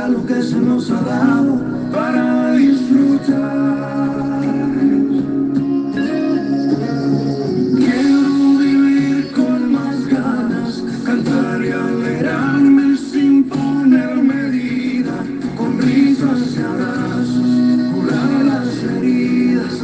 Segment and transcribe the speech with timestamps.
[0.00, 1.60] regalo que se nos ha dado
[1.92, 4.30] para disfrutar.
[7.76, 15.16] Quiero vivir con más ganas, cantar y alegrarme sin poner medida,
[15.56, 19.82] con risas y abrazos, curar las heridas,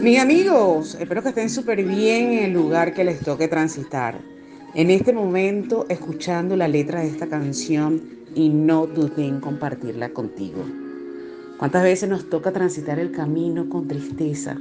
[0.00, 4.20] Mis amigos, espero que estén súper bien en el lugar que les toque transitar.
[4.74, 8.00] En este momento, escuchando la letra de esta canción
[8.32, 10.64] y no dudé en compartirla contigo.
[11.58, 14.56] ¿Cuántas veces nos toca transitar el camino con tristeza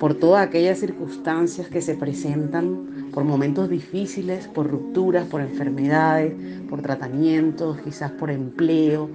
[0.00, 6.34] por todas aquellas circunstancias que se presentan, por momentos difíciles, por rupturas, por enfermedades,
[6.70, 9.10] por tratamientos, quizás por empleo,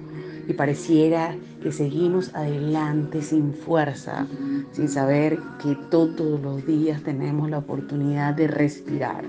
[0.50, 4.26] y pareciera que seguimos adelante sin fuerza,
[4.72, 9.24] sin saber que todos los días tenemos la oportunidad de respirar.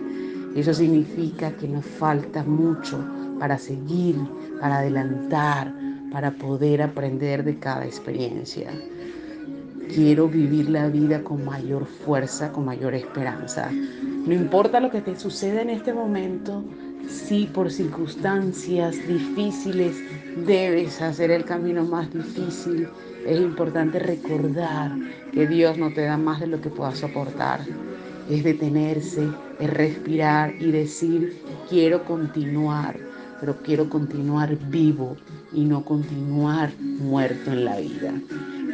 [0.56, 2.98] Eso significa que nos falta mucho
[3.40, 4.16] para seguir,
[4.60, 5.72] para adelantar,
[6.12, 8.72] para poder aprender de cada experiencia.
[9.94, 13.70] Quiero vivir la vida con mayor fuerza, con mayor esperanza.
[14.26, 16.64] No importa lo que te suceda en este momento,
[17.08, 19.98] si por circunstancias difíciles
[20.36, 22.88] debes hacer el camino más difícil,
[23.26, 24.92] es importante recordar
[25.32, 27.62] que Dios no te da más de lo que puedas soportar.
[28.30, 29.28] Es detenerse,
[29.60, 32.98] es respirar y decir, quiero continuar,
[33.40, 35.18] pero quiero continuar vivo
[35.54, 38.14] y no continuar muerto en la vida.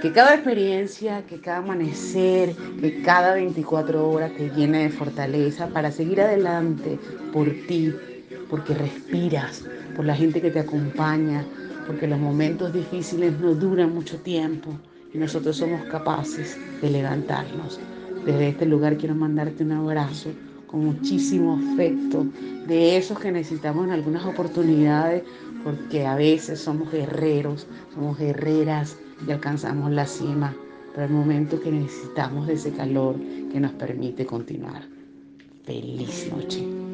[0.02, 5.92] Que cada experiencia, que cada amanecer, que cada 24 horas te llene de fortaleza para
[5.92, 7.00] seguir adelante
[7.34, 7.94] por ti,
[8.50, 9.66] porque respiras,
[9.96, 11.46] por la gente que te acompaña,
[11.86, 14.72] porque los momentos difíciles no duran mucho tiempo
[15.14, 17.80] y nosotros somos capaces de levantarnos.
[18.26, 20.32] Desde este lugar quiero mandarte un abrazo
[20.68, 22.26] con muchísimo afecto,
[22.68, 25.24] de esos que necesitamos en algunas oportunidades,
[25.64, 30.54] porque a veces somos guerreros, somos guerreras y alcanzamos la cima,
[30.94, 33.16] pero el momento que necesitamos de ese calor
[33.52, 34.84] que nos permite continuar.
[35.64, 36.87] Feliz noche.